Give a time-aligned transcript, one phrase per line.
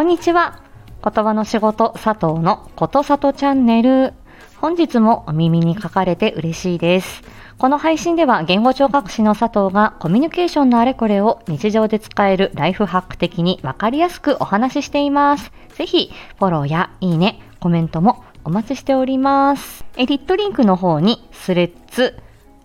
[0.00, 0.62] こんにちは。
[1.04, 4.14] 言葉の仕事佐藤のことさとチャンネル。
[4.56, 7.22] 本日もお耳に書かれて嬉しいです。
[7.58, 15.52] この配信では言語聴覚士の佐藤がコミュニケーションのあれこれを日常で使えるライフハック的にわかりやすくお話ししています。
[15.74, 19.84] ぜひフォローやいいね、コメントもお待ちしております。
[19.98, 22.18] エディットリンクの方にスレッズ、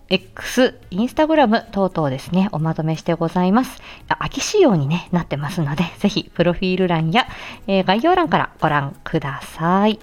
[0.08, 3.82] X、インスタグラム等々ですね、おまとめしてございます。
[4.08, 7.26] 秋仕様に、ね、なってますので、ぜひプロフィール欄や、
[7.66, 9.98] えー、概要欄からご覧ください。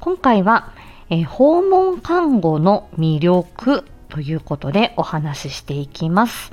[0.00, 0.72] 今回は、
[1.08, 6.52] えー、訪問看護の魅力ということでお話ししていきます。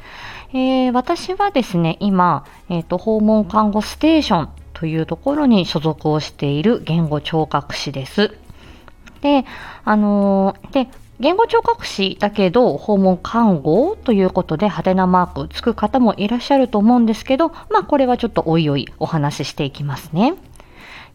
[0.54, 8.38] えー、私はですね、今、えーと、訪問看護ステーションというところに所属をしている言語聴覚士です。
[9.22, 9.46] で、
[9.84, 20.34] あのー、で、言語聴覚士だけど訪問看護ということで派手なマークつく方もいらっしゃると思うんですけど、まあこれはちょっとおいおいお話ししていきますね。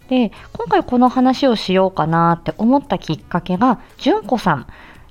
[0.09, 4.67] で、今回この話をしようかなって思ったきっかけが、純子さん。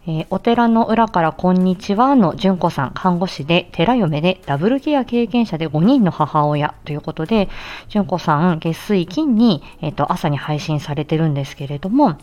[0.10, 7.50] えー、お寺の裏からこんにちはの純子さん、看護師で、寺嫁で、ダブルケア経験者で5人の母親ということで、
[7.90, 12.16] 純子さん、月水金に、え、ー、と、朝に配信されてるんですけれども、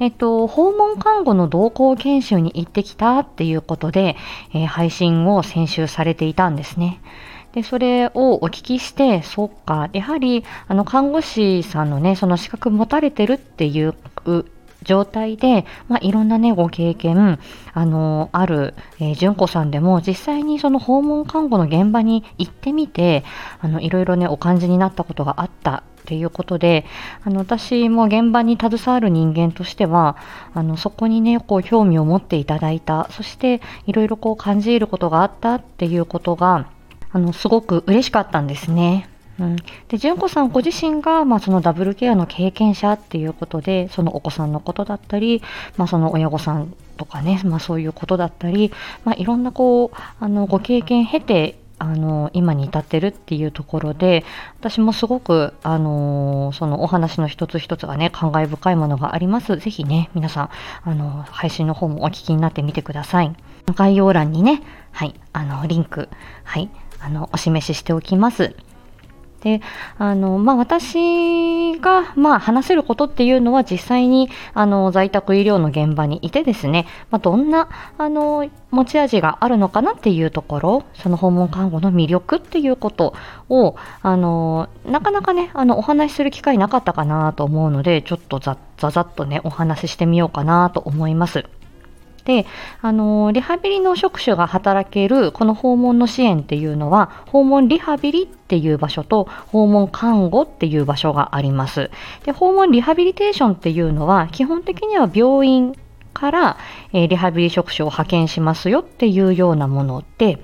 [0.00, 4.16] えっと、訪問看護の同行研修に行ってきたっていうことで、
[4.54, 7.00] えー、配信を先週されていたんですね。
[7.52, 13.94] で、それをお聞きして、そっか、やはり、あの、看護師さんのね、その資格持たれてるっていう
[14.84, 17.38] 状態で、まあ、いろんなね、ご経験、
[17.74, 23.24] あの、ある、えー、純子さんでも、実際にその訪問看護の現場に行ってみて、
[23.60, 26.84] あの、いろいろね、お感じになったことがあったっていうことで、
[27.24, 30.16] あの、私も現場に携わる人間としては、
[30.52, 36.66] あの、そこにね、こう、興味を持っていただいた、そして、いろいろこう、感じることがあったっていうことが、
[37.12, 39.08] あの、すごく嬉しかったんですね。
[39.40, 39.56] うん、
[39.88, 45.42] で純子さんご自身が、まあ、そのダブルケアの経験者っていうことでそのお子さんのことだったり、
[45.76, 48.72] まあ、その親御さんとかね、まあ、そういうことだったり、
[49.04, 54.24] まあ、いろんなこうあのご経験経てあの今に至ってるっていうところで
[54.60, 59.56] 私もすごくあのそのお話の一つ一つがね感慨深いものがあります。
[59.56, 60.50] ぜひね皆さん
[60.84, 63.34] あの配信の方もお聞きになってみてください。
[63.74, 66.08] 概要欄にねはいあのリンク
[66.44, 68.54] はいあのお示ししておきます。
[69.42, 69.60] で、
[69.98, 83.14] あの、まあ、私が、まあ、話せることっていうのは実際に、あの、在宅医療の現場にいてですね、まあ、どんな、あの、持ち味があるのかなっていうところ、その訪問看護の魅力っていうこと
[83.48, 91.44] を、あの、なかなかね、あの、お話しする機会なかったかなと思うので、ちょっとざざざっとね、お話ししてみようかなと思います。
[92.24, 92.46] で、
[92.80, 101.90] あの、リハビリの職種が働けるこの訪問の支援っていうのは、訪問リハビリっていう場所と訪問看護っていう場所があります。
[102.24, 105.74] で、訪問リハビリテーションっていうのは、基本的には病院
[106.12, 106.56] から、
[106.92, 110.38] え、リハビリ職種を派遣しますよっていうようなもので、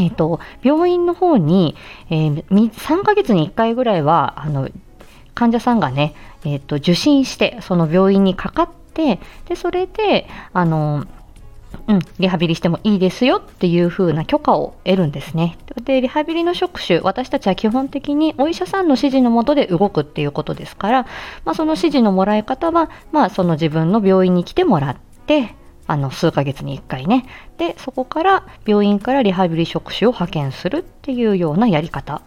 [0.00, 1.76] えっ、と、病院の方に、
[2.08, 4.68] えー、3ヶ月に1回ぐらいは、あの、
[5.34, 6.14] 患者さんがね、
[6.44, 8.68] えっ、と、受診して、その病院にかかっ
[9.00, 11.06] てでそれであの
[11.86, 15.56] うん、リハビリしてもいいですよっていう風な許可を得るんですね。
[15.84, 21.06] で、リハビリの職種、私たちは基本的にお医者さんの指示のもとで動くっていうことですから、
[21.44, 24.96] まあ、その指示のもらい方は、まあ、その自分の病院に来てもらっ
[25.26, 25.54] て、
[25.86, 27.24] あの、数ヶ月に1回ね。
[27.56, 32.22] で、そこから病院からリハビリ職種を派遣するっていうようなやり方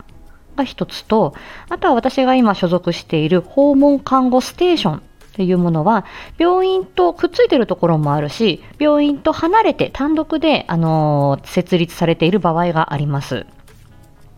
[0.55, 1.33] が一つと、
[1.69, 5.01] あとは私が今所属している訪問看護ステーション
[5.35, 6.05] というものは、
[6.37, 13.45] 病院とくっついてるところもあるし、病院と離れて単独で、あの、設立されている場合があります。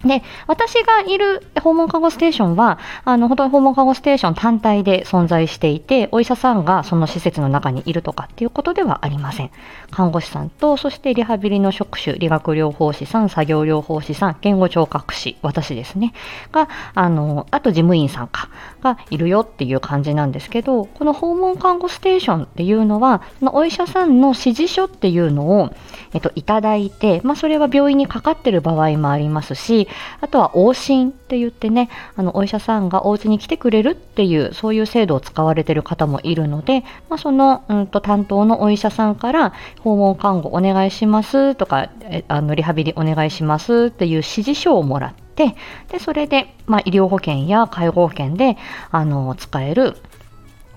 [0.05, 9.51] で、私がいる訪問看護ステーションは、あの、本当に訪問看護ステーション単体で存在していて、お医者さんがその施設の中にいるとかっていうことではありません。
[9.91, 16.13] 看護師さんと、そしてリハビリの職種、理学療法士さん、作業療法士さん、言語聴覚士、私ですね、
[16.51, 18.49] が、あの、あと事務員さんか、
[18.81, 25.73] がいるよっていう感じなんですけど、この訪問看護ステーションっていうのは、そのお医者さんの指示書っていうのを、
[26.13, 29.87] えっと、いただいて、まあ、それは病院にかかってる場合もありますし、
[30.21, 41.89] あとは往診って言ってね、あの、お医者さんがお家に来てくれるっていう、そういう制度を使われてる方もいるので、まあ、その、うんと、担当のお医者さんから、訪問看護お願いしますとか、
[42.27, 45.55] あの、リハビリお願いしますっていう指示書をもらって、
[45.91, 48.57] で、それで、まあ、医療保険や介護保険で、
[48.91, 49.95] あの、使える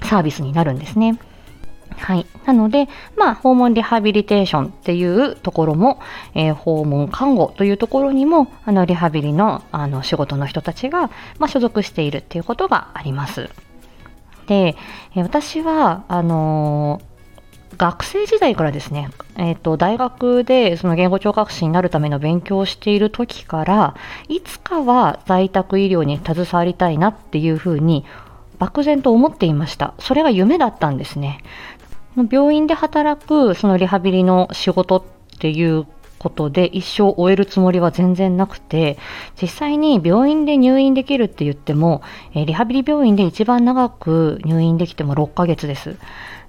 [0.03, 1.19] サービスになるんですね。
[1.97, 2.27] はい。
[2.45, 6.01] なので、まあ、訪問リハビリテーションっていうところも、
[6.35, 13.51] えー、訪問看護というところにも、あの、リハビリの、あの、仕事の人たちが、まあ、所属しているっていうことがあります。
[14.47, 14.77] で、
[15.15, 17.09] えー、私は、あのー
[17.77, 23.95] 学生時代からですね、えっ、ー、と、大学でその言語聴覚士になるための勉強をしている時から、
[24.29, 28.05] いつかは在宅医療に携わりたいなっていうふうに
[28.59, 29.95] 漠然と思っていました。
[29.99, 31.41] それが夢だったんですね。
[32.31, 35.87] 病院で働くそのリハビリの仕事っていう
[36.19, 38.99] ことで一生終えるつもりは全然なくて
[39.41, 42.03] 実際に病院で入院できるって言っても
[42.35, 45.97] リハビリ病院で一番長く入院できても6ヶ月です。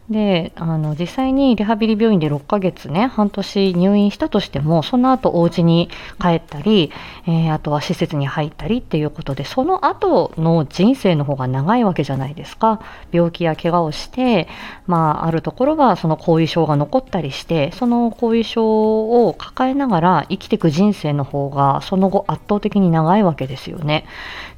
[0.10, 5.90] であの実際にリハビリ病院で6ヶ月ね半年入院したとしてもその後お家に
[6.20, 6.92] 帰ったり、
[7.28, 12.82] えー、あとは施設に入ったりっていうことでその後の人生の方が長いわけじゃないですか。
[13.12, 14.48] 病気や怪我をして、
[14.88, 24.06] まあ、あるところはその後遺症が残ったりしてその後遺症を抱えながら生きていく人生の方がその後圧倒的に長いわけですよね。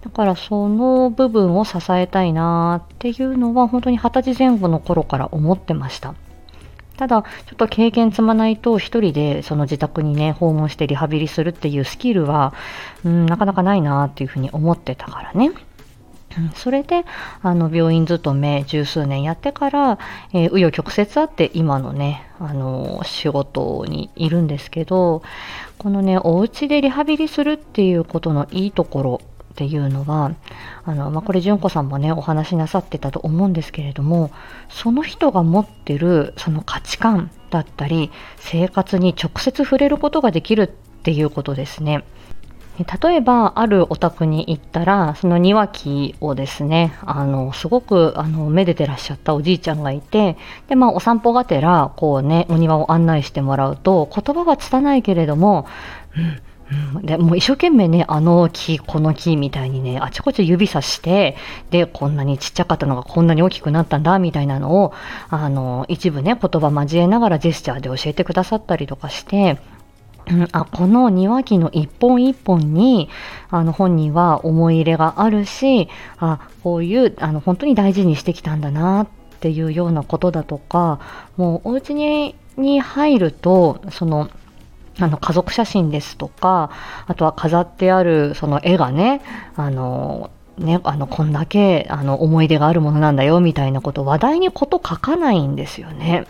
[0.02, 6.16] だからその部分を支えたいなっていうのは本当に二十歳前後の頃から思ってました。
[6.98, 12.54] ただ、ちょっと経験積まないと一人でその自宅にね、訪問してリハビリするっていうスキルは、
[13.04, 15.52] うん、なかなかないなっていうふうに思ってたからね。
[16.56, 17.04] それで、
[17.42, 20.00] あの、病院勤め十数年やってから、
[20.34, 25.24] えー、紆余曲折あって今のね、あの、仕事にいるんですけど、
[25.78, 29.22] このね、お家でリハビリするっていうことのいいところ
[29.52, 30.34] っていうのは
[30.86, 34.32] あの、まあ、これ純子さんもねお話しなさってたと思うんですけれども
[34.70, 40.68] その人が持ってるその価値観だったり生活に直接触れることができるっ
[41.04, 42.04] ていうことですね。
[43.04, 50.38] 例えばあるお宅に行ったらその庭木をですねあのすごくあのめでてらっしゃったおじいちゃんがいて
[50.68, 55.68] で、まあ、お散歩がてらこうねお庭を案内してもらうと言葉は拙いけれども、
[56.16, 56.42] うん、
[57.04, 61.36] でもう一生懸命ね、あの木、この木みたいにね、あちこち指さして、
[61.70, 64.94] で、こんなにちっちゃかったのがこんなに大きくなったんだ、みたいなのを、
[65.30, 69.58] あの、一部ね、言葉交えながらジェスチャーで教えてくださったりとかして、
[70.30, 73.10] うん、あこの庭木の一本一本に
[73.50, 75.90] あの本人は思い入れがあるし
[76.20, 79.08] あこういうあの本当に大事にしてきたんだなっ
[79.40, 81.00] ていうようなことだとか
[81.38, 84.30] もうお家にに入るとその
[85.00, 86.72] あの家族写真ですとか、
[87.08, 89.22] あとは飾ってあるその絵がね、
[89.56, 96.26] あの、ね、あの、こんだけ、あの、思い出があるものなんだよ、みたいなこと、話題にこと書かないんですよね。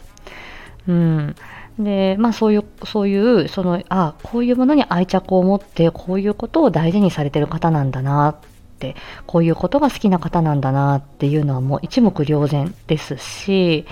[0.87, 1.35] うん。
[1.79, 8.35] で、まあそういう、そういう、その、あ、こういうものに愛着を持って、こういうことを大事にされてる方なんだな、っ
[8.81, 8.95] て
[9.27, 13.85] こういうことが好きな方なんだなっていうのはもう一目瞭然ですし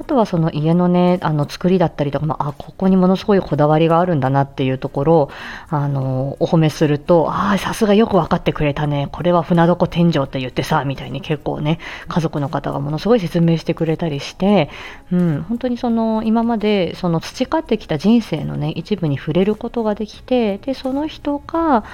[0.00, 5.30] あとはその家のね、あの作りだったりとか、まあ、ここにものすごいこだわりがあるんだなっていうところを、
[5.68, 9.10] あの、お褒めすると、ああ、さすがよく分かってくれたね。
[9.12, 14.70] これは船床天井って言ってさ、みたいに結構ね、家族の方がものすごい説明してくれたりして、
[15.12, 21.84] うん、本当にその、今までその培ってきた人生のね、一部に触れることができて、で、その人が、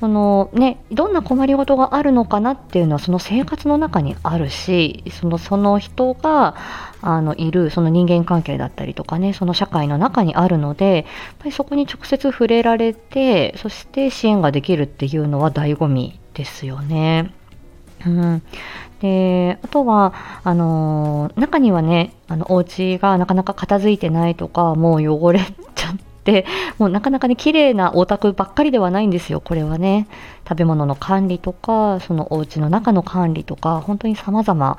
[0.00, 6.56] そのね、どんな困りごとがあるのかなっていうのは、その生活の中にあるし、その、その人が、
[7.02, 11.04] あのいるその人間関係だったりとかねその社会の中にあるのでやっ
[11.40, 17.34] ぱりそこに直接触れられてそして支援ができるっていうのは醍醐味ですよね。
[18.06, 18.42] うん、
[19.00, 25.40] であとはあの、中にはねあのお家がなかなか片付いてないとかもう汚れ
[25.74, 26.11] ちゃって、
[26.78, 30.06] もうなかなかね、綺麗なお宅ばっかりではないんですよ、これはね。
[30.48, 34.76] 食べ物の管理とか、そのお家の中の管理とか、本当に様々、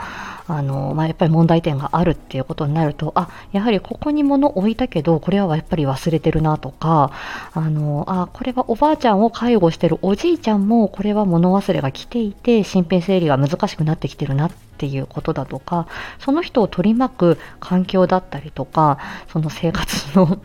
[0.47, 7.12] あの、まあ、やっぱり問題点があるっていうことになると、あ、やはりここに物置いたけど、これはやっぱり忘れてるなとか、
[7.53, 15.88] あの、あ、これはおばあちゃんを介護してるおじいちゃんも、これは物忘れが来ていて、身辺整理が難しくなってきてるなっていうことだとか、
[16.19, 18.97] その人を取り巻く環境だったりとか、
[19.31, 20.39] その生活の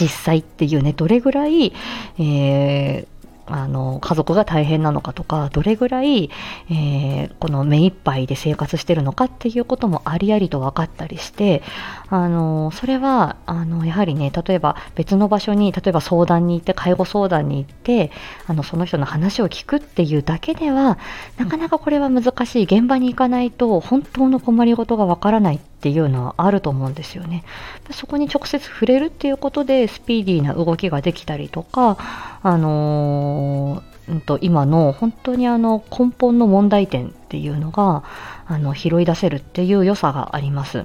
[0.00, 1.72] 実際っていうね、どれぐらい、
[2.18, 3.06] えー、
[3.46, 6.30] あの家族が大変なのかとかどれぐらい、
[6.70, 11.62] えー、この目いっぱいで生活してるのかっていうこともありありと分かったりして
[12.08, 18.10] あのそれはあのやはりね例えば別の場所に例えば相談に行って介護相談に行って
[18.46, 20.98] あのその人の話を聞くっていうだけでは
[21.36, 22.64] なかなかこれは難しい。
[22.64, 27.42] 現場に行かないと本当の困りごとが分からないていうのはあると思うんですよね。
[27.90, 31.98] そこに直接触れるっていうことでスピーディーな動きができたりとか、
[32.42, 38.04] あのー、うんと今の本当にあの根本の問題点っていうのが
[38.46, 40.84] あの拾い出せるっていう良さがあります。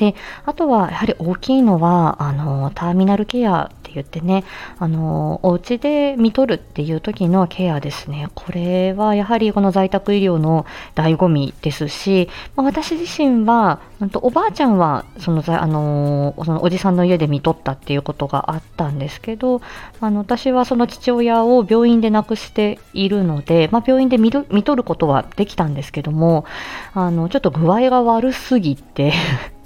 [0.00, 0.14] で、
[0.46, 4.44] あとはやはり大きいのは、あの、ターミナルケアって言ってね、
[4.78, 8.28] あの、お家で見とるっていう時のケアですね。
[8.34, 10.64] これはやはりこの在宅医療の
[10.94, 13.80] 醍醐味ですし、まあ、私自身は、
[14.22, 19.60] おばあちゃんは、その、あの、そのおじさんの家で見とったっていうことがあったんですけど、
[20.00, 26.46] あの、私はその父親を病院で亡くしているので、まあ、病院で見見とることはできたんですけども、
[26.94, 29.12] あの、ちょっと具合が悪すぎて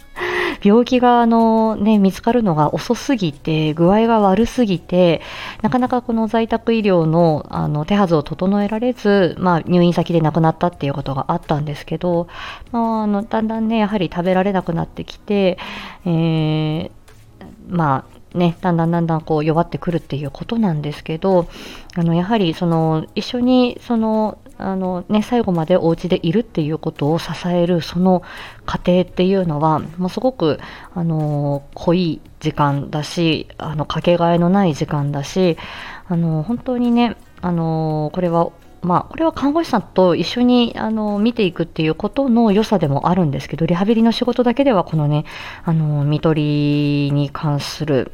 [0.64, 5.20] 病気があの、ね、見つかるのが遅すぎて、具合が悪すぎて、
[5.60, 12.28] なかなかこの在宅医療のあの手はずを整えられず、まあ、入院先で亡くなったっていうことがあったんですけど、
[12.72, 15.58] まあ、あのだんだんね、やはり食べられなくなってきて、
[16.06, 16.90] えー、
[17.68, 21.48] まあ、ね、だんだんだんだんこう弱ってくるっていうことなんですけど、
[21.94, 28.22] あのやはりその一緒にそのあの、ね、最後までお家でいるっていうことを支えるその
[28.66, 30.58] 過程っていうのはもうすごく
[30.94, 35.56] あの濃い時間だしあのかけがえのない時間だし
[36.08, 38.50] あの本当にねあのこれは
[38.84, 45.24] まあ、これは看護師さんと一緒にあの見ていくっていうことの良さでもあるんですけど、リハビリの仕事だけではこのね、
[45.64, 48.12] あの、見取りに関する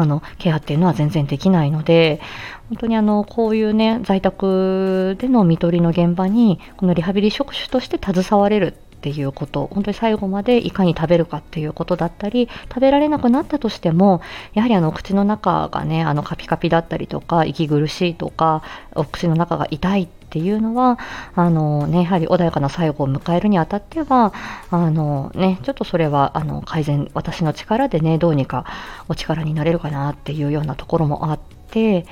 [0.00, 2.20] あの、ケアっていうのは全然できないので、
[2.68, 8.72] 本当にあの、こういうね、在宅での看取りの現場に、このリハビリ職種として携われるっ
[9.02, 14.20] ていうこと、本当に最後までいかに食べるかっていうことだったり、食べられなくなったとしても、
[14.54, 18.62] やはりあの、口の中がね、あの、カピカピだったりとか、息苦しいとか、
[18.94, 20.98] お口の中が痛いってていうのは、
[21.34, 24.32] あのね、やはり穏やかな最後を迎えるにあたっては、
[24.70, 28.64] あのね、ちょっとそれは、あの、改善、私の力でね、どうにか
[29.08, 31.38] お力になれるかなっていうようなところもあっ
[31.70, 32.06] て、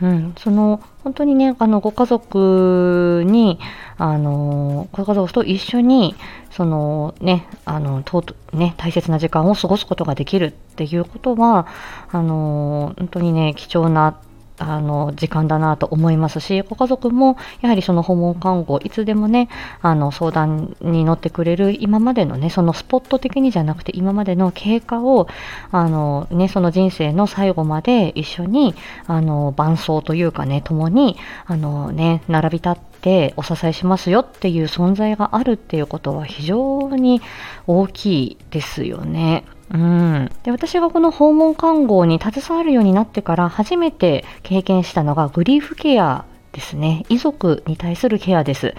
[0.00, 3.58] うん、その本当にねあのご家族に
[3.96, 6.14] あのご家族と一緒に
[6.52, 11.66] そのねあのとね大切な時間を過ごすことができるっていうことは
[12.12, 14.20] あの本当にね貴重な
[14.58, 19.48] あの時間だなと思いますし、ご家族もやはりその訪問看護、いつでもね、
[19.82, 25.28] あの相談に乗ってくれる今までのね、そのスポット的にじゃなくて今までの経過を、
[25.70, 28.74] あのね、その人生の最後まで一緒に、
[29.06, 37.22] あの伴走というかね、共に、あのね、並び立ってお支えしますよっていう存在があるっていうことは非常に
[37.66, 39.44] 大きいですよね。
[39.70, 46.24] うん、で私がこの訪問看護に携わるようになってから初めて経験したのがグリーフケア
[46.58, 47.04] ですね。
[47.08, 48.74] 遺族に対するケアです。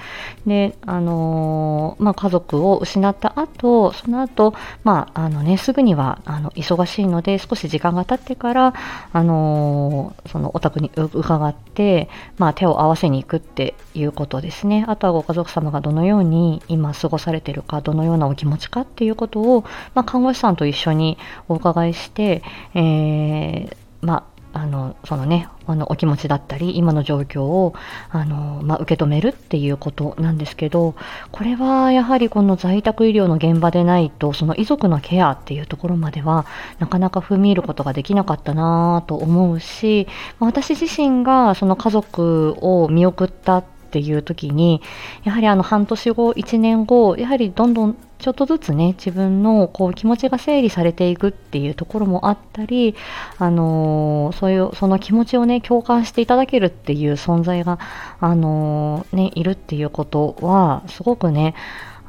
[0.46, 8.74] で、あのー、まあ、家族を失った後、その後、まあ、あのね、すぐには、あの、忙しいので、少し時間が経ってから、
[9.14, 14.84] あのー、そのお宅に伺って、まあ、手を合わせに行くっていうことですね。
[14.90, 19.64] あとはご家族様がどのように今過ごされてるか、どのようなお気持ちかっていうことを、
[19.96, 21.18] まあ、看護師さんと一緒に
[21.48, 22.44] お伺いして、
[22.76, 27.76] えー、まあ、のそのねあのお気持ちだったり今の状況を
[28.10, 30.96] あの、まあ、受け止めるっていうことなんですけど
[31.32, 36.46] これはやはりこの在宅医療の現場でないとその遺族のケアっていうところまでは
[36.80, 40.08] なかなか踏み入ることができなかったなと思うし
[40.40, 44.82] 私自身がその家族を見送ったていう時に
[45.24, 52.96] やはりあの半年後1年後やはりどんどんちょっとずつね自分のこう気持ちが整理されていくっていうところもあったり、
[53.38, 57.80] あのー、そういうその気持ちをね共感していただけるっていう存在が、
[58.20, 61.56] あのー、ね、いるっていうことはすごくね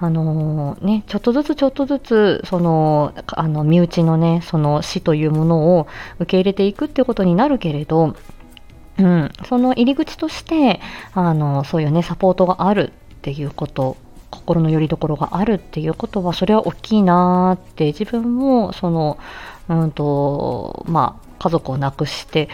[0.02, 8.16] あのー、ね、ちょっとずつちょっとずつ、その、あの、身内のね、その死というものを受け入れていくっていうことになるけれど、
[9.00, 10.80] うん、その入り口として
[11.14, 13.96] あのそういうねサポートがあるっていうこと
[14.30, 19.18] 心の拠り所があるっていうことはそれは大きいなって自分もその
[19.68, 22.48] うんとまあ家族を亡くして、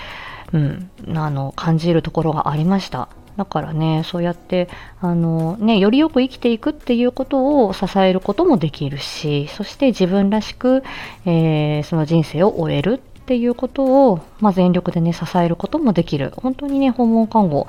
[0.52, 3.08] うん、あの感じるところがありました。
[3.36, 4.68] だからね、そうやって、
[5.00, 10.82] あのね、よりよく生きていくっていうことを支えることもできるし、そして自分らしく、
[11.26, 16.32] えー、その人生を終えるってっていうことを、まあ、全力でね、支えることもできる。
[16.36, 17.66] 本当にね、訪問看護、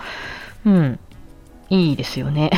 [0.67, 0.99] うん、
[1.71, 2.51] いいですよね。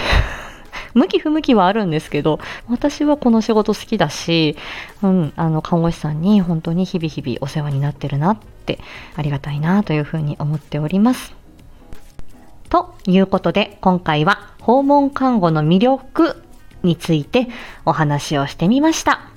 [0.93, 4.57] 向き不向きはあるんですけど、私はこの仕事好きだし、
[5.01, 8.79] うん、あの、看護師さんに本当に日々日々お世話になってるなって、
[9.15, 11.33] ありがたいなというふうに思っております。
[12.69, 16.43] ということで、今回は訪問看護の魅力
[16.83, 17.47] について
[17.85, 19.28] お話をしてみました。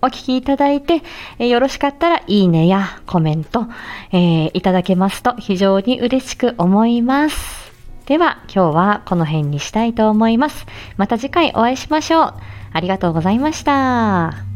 [0.00, 1.02] お聞きいただいて、
[1.38, 3.66] え、よろしかったらいいねやコメント、
[4.12, 7.72] えー、いただけますと非常に嬉しく思います。
[8.06, 10.66] では今日はこの辺にしたいと思います。
[10.96, 12.34] また次回お会いしましょう。
[12.72, 14.47] ありがとうございました。